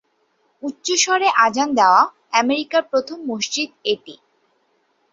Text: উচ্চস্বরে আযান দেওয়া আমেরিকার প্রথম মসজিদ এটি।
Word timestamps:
উচ্চস্বরে 0.63 1.27
আযান 1.45 1.69
দেওয়া 1.79 2.01
আমেরিকার 2.41 2.83
প্রথম 2.91 3.17
মসজিদ 3.29 3.69
এটি। 3.85 4.15